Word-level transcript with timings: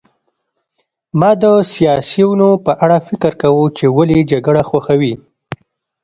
ما 1.19 1.31
د 1.41 1.43
سیاسیونو 1.73 2.49
په 2.65 2.71
اړه 2.83 2.97
فکر 3.07 3.31
کاوه 3.41 3.65
چې 3.77 3.85
ولې 3.97 4.19
جګړه 4.31 4.61
خوښوي 4.69 5.13